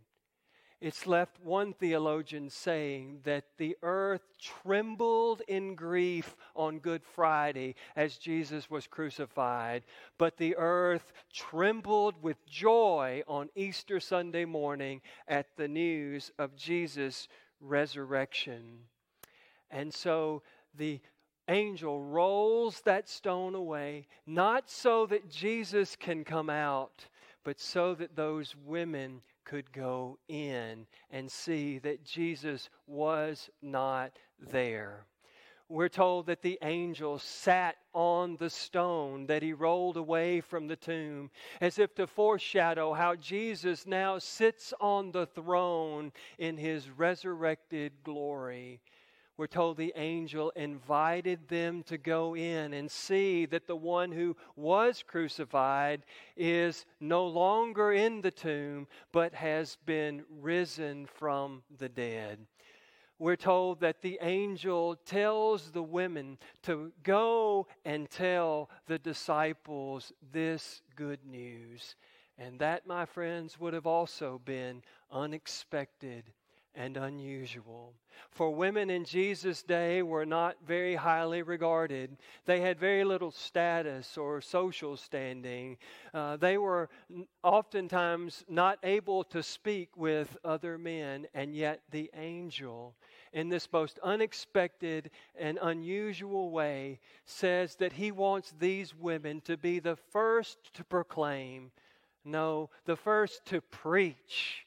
It's 0.82 1.06
left 1.06 1.38
one 1.44 1.74
theologian 1.74 2.50
saying 2.50 3.20
that 3.22 3.44
the 3.56 3.76
earth 3.84 4.24
trembled 4.40 5.40
in 5.46 5.76
grief 5.76 6.36
on 6.56 6.80
Good 6.80 7.04
Friday 7.04 7.76
as 7.94 8.16
Jesus 8.16 8.68
was 8.68 8.88
crucified, 8.88 9.84
but 10.18 10.36
the 10.38 10.56
earth 10.56 11.12
trembled 11.32 12.20
with 12.20 12.44
joy 12.46 13.22
on 13.28 13.48
Easter 13.54 14.00
Sunday 14.00 14.44
morning 14.44 15.02
at 15.28 15.56
the 15.56 15.68
news 15.68 16.32
of 16.36 16.56
Jesus' 16.56 17.28
resurrection. 17.60 18.80
And 19.70 19.94
so 19.94 20.42
the 20.76 20.98
angel 21.46 22.02
rolls 22.02 22.80
that 22.80 23.08
stone 23.08 23.54
away, 23.54 24.08
not 24.26 24.68
so 24.68 25.06
that 25.06 25.30
Jesus 25.30 25.94
can 25.94 26.24
come 26.24 26.50
out, 26.50 27.06
but 27.44 27.60
so 27.60 27.94
that 27.94 28.16
those 28.16 28.56
women 28.66 29.22
could 29.44 29.72
go 29.72 30.18
in 30.28 30.86
and 31.10 31.30
see 31.30 31.78
that 31.78 32.04
Jesus 32.04 32.68
was 32.86 33.50
not 33.60 34.12
there. 34.38 35.06
We're 35.68 35.88
told 35.88 36.26
that 36.26 36.42
the 36.42 36.58
angel 36.62 37.18
sat 37.18 37.76
on 37.94 38.36
the 38.36 38.50
stone 38.50 39.26
that 39.26 39.42
he 39.42 39.54
rolled 39.54 39.96
away 39.96 40.42
from 40.42 40.66
the 40.66 40.76
tomb, 40.76 41.30
as 41.62 41.78
if 41.78 41.94
to 41.94 42.06
foreshadow 42.06 42.92
how 42.92 43.14
Jesus 43.14 43.86
now 43.86 44.18
sits 44.18 44.74
on 44.80 45.12
the 45.12 45.24
throne 45.24 46.12
in 46.38 46.58
his 46.58 46.90
resurrected 46.90 47.92
glory. 48.04 48.82
We're 49.36 49.46
told 49.46 49.76
the 49.76 49.94
angel 49.96 50.50
invited 50.54 51.48
them 51.48 51.82
to 51.84 51.96
go 51.96 52.36
in 52.36 52.74
and 52.74 52.90
see 52.90 53.46
that 53.46 53.66
the 53.66 53.76
one 53.76 54.12
who 54.12 54.36
was 54.56 55.02
crucified 55.02 56.04
is 56.36 56.84
no 57.00 57.26
longer 57.26 57.92
in 57.92 58.20
the 58.20 58.30
tomb, 58.30 58.88
but 59.10 59.32
has 59.34 59.78
been 59.86 60.24
risen 60.28 61.06
from 61.06 61.62
the 61.78 61.88
dead. 61.88 62.46
We're 63.18 63.36
told 63.36 63.80
that 63.80 64.02
the 64.02 64.18
angel 64.20 64.96
tells 64.96 65.70
the 65.70 65.82
women 65.82 66.38
to 66.64 66.92
go 67.02 67.68
and 67.84 68.10
tell 68.10 68.68
the 68.86 68.98
disciples 68.98 70.12
this 70.32 70.82
good 70.96 71.24
news. 71.24 71.94
And 72.36 72.58
that, 72.58 72.86
my 72.86 73.06
friends, 73.06 73.60
would 73.60 73.74
have 73.74 73.86
also 73.86 74.40
been 74.44 74.82
unexpected 75.10 76.24
and 76.74 76.96
unusual. 76.96 77.94
For 78.30 78.50
women 78.50 78.88
in 78.88 79.04
Jesus' 79.04 79.62
day 79.62 80.02
were 80.02 80.24
not 80.24 80.56
very 80.66 80.94
highly 80.94 81.42
regarded. 81.42 82.16
They 82.46 82.60
had 82.60 82.78
very 82.78 83.04
little 83.04 83.30
status 83.30 84.16
or 84.16 84.40
social 84.40 84.96
standing. 84.96 85.76
Uh, 86.14 86.36
they 86.36 86.56
were 86.56 86.88
oftentimes 87.42 88.44
not 88.48 88.78
able 88.82 89.24
to 89.24 89.42
speak 89.42 89.90
with 89.96 90.36
other 90.44 90.78
men, 90.78 91.26
and 91.34 91.54
yet 91.54 91.82
the 91.90 92.10
angel, 92.14 92.94
in 93.32 93.48
this 93.48 93.68
most 93.72 93.98
unexpected 94.02 95.10
and 95.38 95.58
unusual 95.60 96.50
way, 96.50 97.00
says 97.26 97.76
that 97.76 97.92
he 97.92 98.12
wants 98.12 98.54
these 98.58 98.94
women 98.94 99.40
to 99.42 99.56
be 99.56 99.78
the 99.78 99.96
first 99.96 100.72
to 100.74 100.84
proclaim, 100.84 101.70
no, 102.24 102.70
the 102.86 102.96
first 102.96 103.44
to 103.46 103.60
preach 103.60 104.64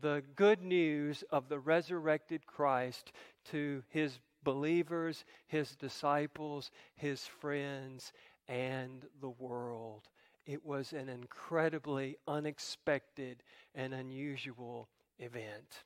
the 0.00 0.22
good 0.36 0.62
news 0.62 1.24
of 1.30 1.48
the 1.48 1.58
resurrected 1.58 2.46
Christ 2.46 3.12
to 3.50 3.82
his 3.88 4.18
believers, 4.42 5.24
his 5.46 5.76
disciples, 5.76 6.70
his 6.94 7.24
friends, 7.26 8.12
and 8.48 9.04
the 9.20 9.30
world. 9.30 10.08
It 10.46 10.64
was 10.64 10.92
an 10.92 11.08
incredibly 11.08 12.16
unexpected 12.26 13.42
and 13.74 13.94
unusual 13.94 14.88
event. 15.18 15.84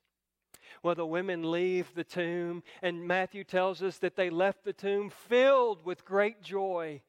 Well, 0.82 0.94
the 0.94 1.06
women 1.06 1.50
leave 1.50 1.94
the 1.94 2.04
tomb, 2.04 2.62
and 2.82 3.06
Matthew 3.06 3.44
tells 3.44 3.82
us 3.82 3.98
that 3.98 4.16
they 4.16 4.30
left 4.30 4.64
the 4.64 4.72
tomb 4.72 5.10
filled 5.10 5.84
with 5.84 6.04
great 6.04 6.42
joy. 6.42 7.02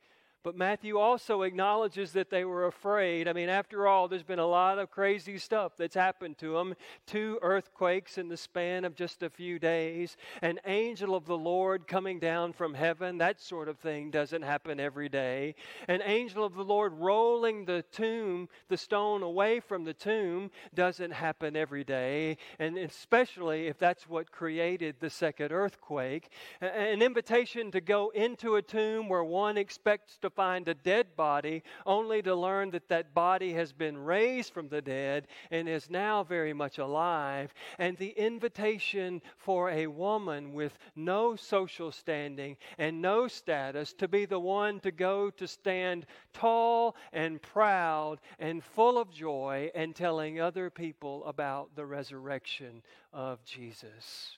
But 0.45 0.55
Matthew 0.55 0.99
also 0.99 1.41
acknowledges 1.41 2.11
that 2.11 2.29
they 2.29 2.45
were 2.45 2.67
afraid. 2.67 3.27
I 3.27 3.33
mean, 3.33 3.49
after 3.49 3.87
all, 3.87 4.07
there's 4.07 4.21
been 4.21 4.37
a 4.37 4.45
lot 4.45 4.77
of 4.77 4.91
crazy 4.91 5.39
stuff 5.39 5.71
that's 5.75 5.95
happened 5.95 6.37
to 6.37 6.53
them. 6.53 6.75
Two 7.07 7.39
earthquakes 7.41 8.19
in 8.19 8.29
the 8.29 8.37
span 8.37 8.85
of 8.85 8.93
just 8.93 9.23
a 9.23 9.29
few 9.31 9.57
days, 9.57 10.17
an 10.43 10.59
angel 10.67 11.15
of 11.15 11.25
the 11.25 11.35
Lord 11.35 11.87
coming 11.87 12.19
down 12.19 12.53
from 12.53 12.75
heaven. 12.75 13.17
That 13.17 13.41
sort 13.41 13.67
of 13.67 13.79
thing 13.79 14.11
doesn't 14.11 14.43
happen 14.43 14.79
every 14.79 15.09
day. 15.09 15.55
An 15.87 16.03
angel 16.03 16.45
of 16.45 16.53
the 16.53 16.63
Lord 16.63 16.93
rolling 16.93 17.65
the 17.65 17.83
tomb, 17.91 18.47
the 18.69 18.77
stone 18.77 19.23
away 19.23 19.59
from 19.59 19.83
the 19.83 19.95
tomb, 19.95 20.51
doesn't 20.75 21.13
happen 21.13 21.55
every 21.55 21.83
day. 21.83 22.37
And 22.59 22.77
especially 22.77 23.65
if 23.65 23.79
that's 23.79 24.07
what 24.07 24.31
created 24.31 24.97
the 24.99 25.09
second 25.09 25.51
earthquake. 25.51 26.29
An 26.61 27.01
invitation 27.01 27.71
to 27.71 27.81
go 27.81 28.11
into 28.11 28.57
a 28.57 28.61
tomb 28.61 29.09
where 29.09 29.23
one 29.23 29.57
expects 29.57 30.19
to 30.19 30.34
find 30.35 30.67
a 30.67 30.73
dead 30.73 31.15
body, 31.15 31.63
only 31.85 32.21
to 32.21 32.35
learn 32.35 32.71
that 32.71 32.89
that 32.89 33.13
body 33.13 33.53
has 33.53 33.71
been 33.71 33.97
raised 33.97 34.53
from 34.53 34.67
the 34.67 34.81
dead 34.81 35.27
and 35.51 35.69
is 35.69 35.89
now 35.89 36.23
very 36.23 36.53
much 36.53 36.77
alive. 36.77 37.53
And 37.79 37.97
the 37.97 38.09
invitation 38.11 39.21
for 39.37 39.69
a 39.69 39.87
woman 39.87 40.53
with 40.53 40.77
no 40.95 41.35
social 41.35 41.91
standing 41.91 42.57
and 42.77 43.01
no 43.01 43.27
status 43.27 43.93
to 43.93 44.07
be 44.07 44.25
the 44.25 44.39
one 44.39 44.79
to 44.81 44.91
go 44.91 45.29
to 45.31 45.47
stand 45.47 46.05
tall 46.33 46.95
and 47.13 47.41
proud 47.41 48.19
and 48.39 48.63
full 48.63 48.97
of 48.97 49.11
joy 49.11 49.71
and 49.73 49.95
telling 49.95 50.39
other 50.39 50.69
people 50.69 51.25
about 51.25 51.75
the 51.75 51.85
resurrection 51.85 52.81
of 53.13 53.43
Jesus. 53.45 54.37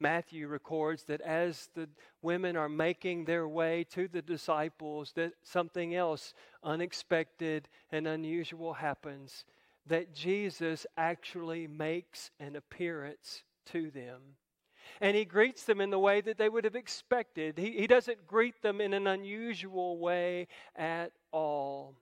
Matthew 0.00 0.46
records 0.48 1.04
that 1.04 1.20
as 1.20 1.70
the 1.74 1.88
women 2.22 2.56
are 2.56 2.68
making 2.68 3.24
their 3.24 3.48
way 3.48 3.84
to 3.90 4.08
the 4.08 4.22
disciples, 4.22 5.12
that 5.16 5.32
something 5.42 5.94
else 5.94 6.34
unexpected 6.62 7.68
and 7.90 8.06
unusual 8.06 8.74
happens, 8.74 9.44
that 9.86 10.14
Jesus 10.14 10.86
actually 10.96 11.66
makes 11.66 12.30
an 12.38 12.56
appearance 12.56 13.42
to 13.66 13.90
them. 13.90 14.20
And 15.00 15.16
he 15.16 15.24
greets 15.24 15.64
them 15.64 15.80
in 15.80 15.90
the 15.90 15.98
way 15.98 16.20
that 16.20 16.38
they 16.38 16.48
would 16.48 16.64
have 16.64 16.76
expected. 16.76 17.58
He, 17.58 17.72
he 17.72 17.86
doesn't 17.86 18.26
greet 18.26 18.62
them 18.62 18.80
in 18.80 18.94
an 18.94 19.06
unusual 19.06 19.98
way 19.98 20.48
at 20.76 21.12
all. 21.30 21.94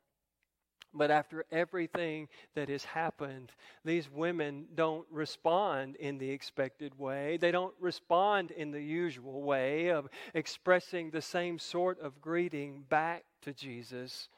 But 0.97 1.11
after 1.11 1.45
everything 1.53 2.29
that 2.55 2.69
has 2.69 2.85
happened, 2.85 3.53
these 3.85 4.11
women 4.11 4.67
don't 4.75 5.07
respond 5.11 5.97
in 5.97 6.19
the 6.19 6.31
expected 6.31 6.99
way. 6.99 7.37
They 7.37 7.51
don't 7.51 7.75
respond 7.79 8.51
in 8.51 8.71
the 8.71 8.83
usual 8.83 9.43
way 9.43 9.91
of 9.91 10.09
expressing 10.35 11.11
the 11.11 11.23
same 11.23 11.59
sort 11.59 12.01
of 12.01 12.21
greeting 12.21 12.85
back 12.89 13.25
to 13.43 13.53
Jesus. 13.53 14.29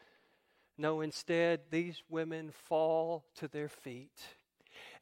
No, 0.77 1.01
instead, 1.01 1.61
these 1.71 2.03
women 2.09 2.51
fall 2.51 3.25
to 3.37 3.49
their 3.49 3.69
feet 3.69 4.21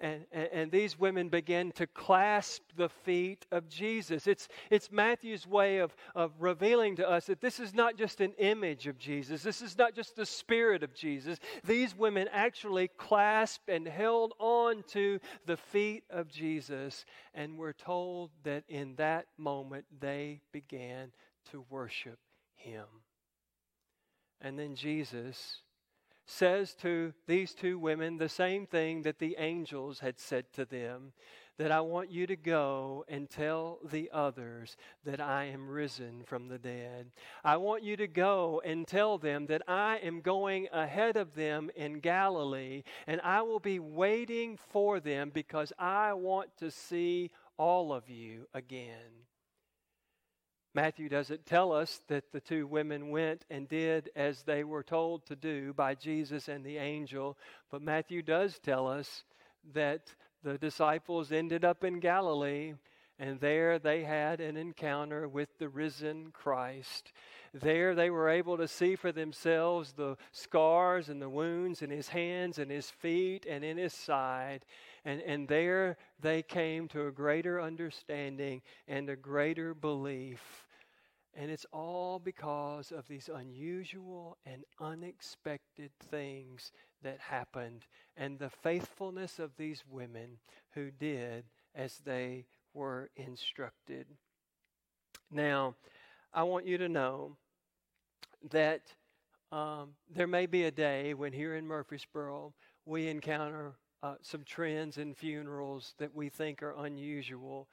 and, 0.01 0.25
and, 0.33 0.49
and, 0.53 0.71
these 0.71 0.99
women 0.99 1.29
begin 1.29 1.73
to 1.73 1.87
clasp 1.87 2.63
the 2.77 2.89
feet 2.89 3.47
of 3.51 3.69
Jesus. 3.69 4.27
It's, 4.27 4.49
it's 4.71 4.93
Matthew's 4.93 5.47
way 5.47 5.79
of, 5.79 5.97
of 6.15 6.33
revealing 6.39 6.97
to 6.97 7.09
us 7.09 7.27
that 7.27 7.41
this 7.41 7.59
is 7.59 7.75
not 7.75 7.97
just 7.97 8.21
an 8.21 8.33
image 8.39 8.87
of 8.87 8.99
Jesus, 8.99 9.43
this 9.43 9.63
is 9.63 9.79
not 9.79 9.95
just 9.95 10.17
the 10.17 10.27
spirit 10.27 10.83
of 10.83 10.95
Jesus. 10.95 11.39
These 11.65 11.97
women 11.97 12.29
actually 12.33 12.89
clasped 12.89 13.69
and 13.69 13.87
held 13.87 14.35
on 14.39 14.85
to 14.89 15.19
the 15.47 15.57
feet 15.57 16.05
of 16.11 16.29
Jesus, 16.29 17.05
and 17.35 17.57
we're 17.57 17.73
told 17.73 18.31
that 18.45 18.65
in 18.69 18.95
that 18.97 19.27
moment 19.39 19.87
they 20.01 20.41
began 20.53 21.13
to 21.51 21.65
worship 21.71 22.19
him. 22.55 22.85
And 24.41 24.59
then 24.59 24.75
Jesus 24.75 25.63
says 26.27 26.75
to 26.75 27.13
these 27.27 27.55
two 27.55 27.79
women 27.79 28.19
the 28.19 28.29
same 28.29 28.67
thing 28.67 29.03
that 29.03 29.19
the 29.19 29.37
angels 29.39 30.01
had 30.01 30.19
said 30.19 30.53
to 30.53 30.65
them 30.65 31.13
that 31.59 31.73
I 31.73 31.81
want 31.81 32.11
you 32.11 32.27
to 32.27 32.37
go 32.37 33.05
and 33.09 33.31
tell 33.31 33.79
the 33.83 34.11
others 34.13 34.77
that 35.05 35.21
I 35.21 35.45
am 35.45 35.69
risen 35.69 36.23
from 36.25 36.49
the 36.49 36.59
dead. 36.59 37.11
I 37.45 37.57
want 37.57 37.83
you 37.83 37.97
to 37.97 38.07
go 38.07 38.61
and 38.65 38.87
tell 38.87 39.17
them 39.17 39.47
that 39.47 39.63
I 39.67 39.97
am 39.99 40.21
going 40.21 40.69
ahead 40.73 41.17
of 41.17 41.35
them 41.35 41.71
in 41.75 42.01
Galilee 42.01 42.83
and 43.07 43.21
I 43.23 43.43
will 43.43 43.61
be 43.61 43.79
waiting 43.79 44.59
for 44.71 45.01
them 45.01 45.31
because 45.33 45.73
I 45.79 46.13
want 46.13 46.51
to 46.59 46.71
see 46.71 47.31
all 47.57 47.93
of 47.93 48.11
you 48.11 48.47
again. 48.53 49.27
Matthew 50.77 51.09
doesn't 51.09 51.47
tell 51.47 51.73
us 51.73 52.03
that 52.09 52.33
the 52.33 52.41
two 52.41 52.67
women 52.67 53.09
went 53.09 53.47
and 53.49 53.67
did 53.67 54.11
as 54.15 54.43
they 54.43 54.63
were 54.63 54.83
told 54.83 55.25
to 55.25 55.35
do 55.35 55.73
by 55.73 55.95
Jesus 55.95 56.49
and 56.49 56.63
the 56.63 56.77
angel, 56.77 57.39
but 57.71 57.81
Matthew 57.81 58.21
does 58.21 58.59
tell 58.59 58.87
us 58.87 59.25
that 59.73 60.13
the 60.43 60.59
disciples 60.59 61.33
ended 61.33 61.65
up 61.65 61.83
in 61.83 61.99
Galilee 61.99 62.75
and 63.19 63.41
there 63.41 63.79
they 63.79 64.05
had 64.05 64.43
an 64.43 64.59
encounter 64.59 65.27
with 65.27 65.49
the 65.59 65.71
risen 65.71 66.31
Christ. 66.33 67.11
There 67.55 67.95
they 67.95 68.11
were 68.11 68.29
able 68.29 68.59
to 68.59 68.69
see 68.69 68.97
for 68.97 69.13
themselves 69.13 69.93
the 69.93 70.19
scars 70.33 71.09
and 71.09 71.23
the 71.23 71.31
wounds 71.31 71.81
in 71.81 71.89
his 71.89 72.09
hands 72.09 72.59
and 72.59 72.71
his 72.71 72.91
feet 72.91 73.47
and 73.49 73.65
in 73.65 73.79
his 73.79 73.95
side. 73.95 74.67
And, 75.07 75.23
and 75.23 75.49
there 75.49 75.97
they 76.21 76.43
came 76.43 76.89
to 76.89 77.07
a 77.07 77.13
greater 77.13 77.63
understanding 77.63 78.61
and 78.87 79.09
a 79.09 79.17
greater 79.17 79.73
belief 79.73 80.67
and 81.37 81.51
it's 81.51 81.67
all 81.71 82.19
because 82.19 82.91
of 82.91 83.07
these 83.09 83.29
unusual 83.33 84.39
and 84.47 84.65
unexpected 84.81 85.91
things 86.11 86.73
that 87.03 87.21
happened 87.21 87.85
and 88.17 88.39
the 88.39 88.49
faithfulness 88.49 89.39
of 89.39 89.51
these 89.59 89.85
women 89.89 90.39
who 90.73 90.91
did 90.91 91.45
as 91.75 91.99
they 91.99 92.47
were 92.73 93.11
instructed. 93.17 94.07
Now, 95.31 95.75
I 96.33 96.43
want 96.45 96.67
you 96.67 96.79
to 96.79 96.89
know 96.89 97.37
that 98.51 98.95
um, 99.53 99.91
there 100.09 100.27
may 100.27 100.47
be 100.47 100.65
a 100.65 100.71
day 100.71 101.13
when 101.13 101.35
here 101.35 101.55
in 101.55 101.67
Murfreesboro 101.67 102.55
we 102.87 103.09
encounter 103.09 103.75
uh, 104.03 104.15
some 104.23 104.45
trends 104.45 104.99
in 104.99 105.15
funerals 105.15 105.95
that 105.99 106.15
we 106.15 106.29
think 106.29 106.63
are 106.63 106.75
unusual 106.85 107.69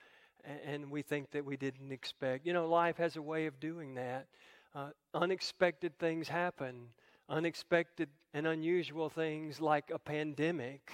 and 0.66 0.90
we 0.90 1.02
think 1.02 1.32
that 1.32 1.46
we 1.46 1.56
didn't 1.58 1.92
expect. 1.92 2.46
You 2.46 2.54
know, 2.54 2.68
life 2.68 2.98
has 2.98 3.16
a 3.16 3.22
way 3.22 3.46
of 3.46 3.60
doing 3.60 3.96
that. 3.96 4.28
Uh, 4.76 4.90
unexpected 5.14 5.98
things 6.00 6.28
happen, 6.28 6.88
unexpected 7.30 8.10
and 8.34 8.48
unusual 8.48 9.10
things 9.10 9.62
like 9.62 9.92
a 9.94 10.00
pandemic. 10.00 10.92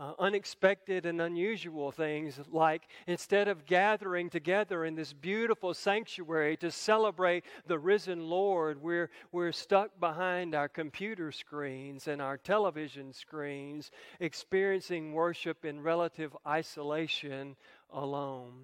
Uh, 0.00 0.14
unexpected 0.18 1.04
and 1.04 1.20
unusual 1.20 1.92
things 1.92 2.40
like 2.50 2.88
instead 3.06 3.48
of 3.48 3.66
gathering 3.66 4.30
together 4.30 4.86
in 4.86 4.94
this 4.94 5.12
beautiful 5.12 5.74
sanctuary 5.74 6.56
to 6.56 6.70
celebrate 6.70 7.44
the 7.66 7.78
risen 7.78 8.30
Lord, 8.30 8.80
we're, 8.80 9.10
we're 9.30 9.52
stuck 9.52 10.00
behind 10.00 10.54
our 10.54 10.70
computer 10.70 11.30
screens 11.30 12.08
and 12.08 12.22
our 12.22 12.38
television 12.38 13.12
screens, 13.12 13.90
experiencing 14.20 15.12
worship 15.12 15.66
in 15.66 15.82
relative 15.82 16.34
isolation 16.46 17.54
alone. 17.92 18.54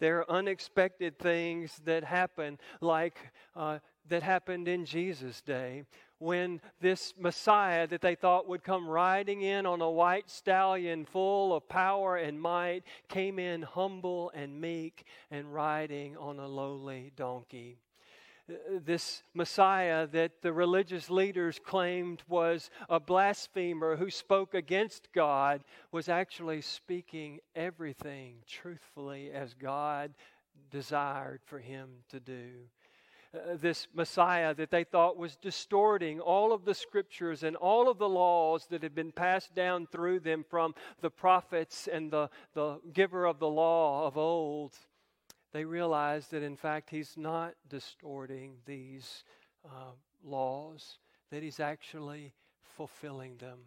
There 0.00 0.18
are 0.18 0.30
unexpected 0.30 1.18
things 1.18 1.80
that 1.84 2.04
happen, 2.04 2.58
like 2.80 3.18
uh, 3.54 3.78
that 4.08 4.22
happened 4.22 4.66
in 4.66 4.84
Jesus' 4.84 5.40
day 5.40 5.84
when 6.18 6.60
this 6.80 7.14
Messiah 7.18 7.86
that 7.86 8.02
they 8.02 8.14
thought 8.14 8.46
would 8.46 8.62
come 8.62 8.86
riding 8.86 9.40
in 9.40 9.64
on 9.64 9.80
a 9.80 9.90
white 9.90 10.28
stallion 10.28 11.06
full 11.06 11.54
of 11.54 11.66
power 11.68 12.16
and 12.16 12.40
might 12.40 12.82
came 13.08 13.38
in 13.38 13.62
humble 13.62 14.30
and 14.34 14.60
meek 14.60 15.04
and 15.30 15.54
riding 15.54 16.16
on 16.18 16.38
a 16.38 16.46
lowly 16.46 17.10
donkey 17.16 17.78
this 18.84 19.22
Messiah 19.34 20.06
that 20.08 20.42
the 20.42 20.52
religious 20.52 21.10
leaders 21.10 21.58
claimed 21.58 22.22
was 22.28 22.70
a 22.88 23.00
blasphemer 23.00 23.96
who 23.96 24.10
spoke 24.10 24.54
against 24.54 25.12
God 25.12 25.62
was 25.92 26.08
actually 26.08 26.60
speaking 26.60 27.40
everything 27.54 28.36
truthfully 28.46 29.30
as 29.32 29.54
God 29.54 30.14
desired 30.70 31.40
for 31.44 31.58
him 31.58 31.88
to 32.10 32.20
do. 32.20 32.50
Uh, 33.32 33.56
this 33.60 33.86
Messiah 33.94 34.54
that 34.54 34.70
they 34.70 34.82
thought 34.82 35.16
was 35.16 35.36
distorting 35.36 36.18
all 36.18 36.52
of 36.52 36.64
the 36.64 36.74
scriptures 36.74 37.44
and 37.44 37.54
all 37.54 37.88
of 37.88 37.98
the 37.98 38.08
laws 38.08 38.66
that 38.70 38.82
had 38.82 38.94
been 38.94 39.12
passed 39.12 39.54
down 39.54 39.86
through 39.86 40.18
them 40.18 40.44
from 40.48 40.74
the 41.00 41.10
prophets 41.10 41.88
and 41.90 42.10
the, 42.10 42.28
the 42.54 42.80
giver 42.92 43.26
of 43.26 43.38
the 43.38 43.48
law 43.48 44.06
of 44.06 44.16
old 44.16 44.76
they 45.52 45.64
realize 45.64 46.28
that 46.28 46.42
in 46.42 46.56
fact 46.56 46.90
he's 46.90 47.14
not 47.16 47.54
distorting 47.68 48.54
these 48.66 49.24
uh, 49.64 49.92
laws, 50.24 50.98
that 51.30 51.42
he's 51.42 51.60
actually 51.60 52.32
fulfilling 52.62 53.36
them. 53.38 53.58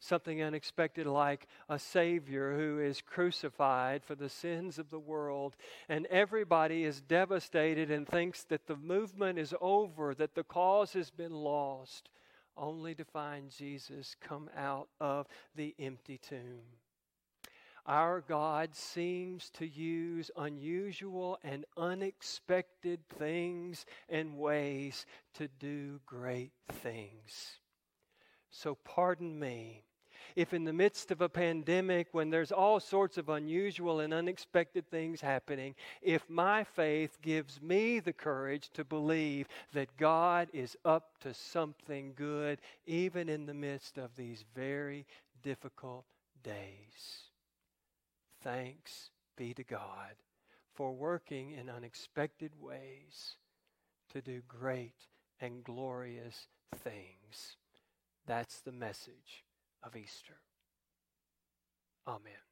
Something 0.00 0.42
unexpected 0.42 1.06
like 1.06 1.46
a 1.68 1.78
Savior 1.78 2.56
who 2.56 2.80
is 2.80 3.00
crucified 3.00 4.02
for 4.02 4.16
the 4.16 4.28
sins 4.28 4.78
of 4.78 4.90
the 4.90 4.98
world, 4.98 5.54
and 5.88 6.06
everybody 6.06 6.82
is 6.82 7.00
devastated 7.00 7.88
and 7.88 8.06
thinks 8.06 8.42
that 8.44 8.66
the 8.66 8.76
movement 8.76 9.38
is 9.38 9.54
over, 9.60 10.12
that 10.14 10.34
the 10.34 10.42
cause 10.42 10.94
has 10.94 11.10
been 11.10 11.32
lost, 11.32 12.08
only 12.56 12.96
to 12.96 13.04
find 13.04 13.48
Jesus 13.48 14.16
come 14.20 14.50
out 14.56 14.88
of 15.00 15.28
the 15.54 15.72
empty 15.78 16.18
tomb. 16.18 16.81
Our 17.86 18.20
God 18.20 18.74
seems 18.74 19.50
to 19.50 19.66
use 19.66 20.30
unusual 20.36 21.38
and 21.42 21.64
unexpected 21.76 23.00
things 23.08 23.86
and 24.08 24.38
ways 24.38 25.04
to 25.34 25.48
do 25.58 26.00
great 26.06 26.52
things. 26.70 27.58
So, 28.50 28.76
pardon 28.84 29.38
me 29.38 29.84
if, 30.36 30.54
in 30.54 30.64
the 30.64 30.72
midst 30.72 31.10
of 31.10 31.20
a 31.20 31.28
pandemic, 31.28 32.08
when 32.12 32.30
there's 32.30 32.52
all 32.52 32.80
sorts 32.80 33.18
of 33.18 33.28
unusual 33.28 34.00
and 34.00 34.14
unexpected 34.14 34.88
things 34.88 35.20
happening, 35.20 35.74
if 36.00 36.28
my 36.28 36.64
faith 36.64 37.18
gives 37.22 37.60
me 37.60 38.00
the 38.00 38.12
courage 38.12 38.70
to 38.74 38.84
believe 38.84 39.48
that 39.72 39.96
God 39.96 40.48
is 40.52 40.76
up 40.84 41.18
to 41.20 41.34
something 41.34 42.12
good, 42.14 42.60
even 42.86 43.28
in 43.28 43.46
the 43.46 43.54
midst 43.54 43.98
of 43.98 44.14
these 44.16 44.44
very 44.54 45.06
difficult 45.42 46.04
days. 46.42 47.31
Thanks 48.42 49.10
be 49.36 49.54
to 49.54 49.62
God 49.62 50.14
for 50.74 50.92
working 50.92 51.52
in 51.52 51.68
unexpected 51.68 52.52
ways 52.60 53.36
to 54.12 54.20
do 54.20 54.42
great 54.48 55.06
and 55.40 55.62
glorious 55.62 56.48
things. 56.76 57.56
That's 58.26 58.60
the 58.60 58.72
message 58.72 59.44
of 59.82 59.96
Easter. 59.96 60.38
Amen. 62.06 62.51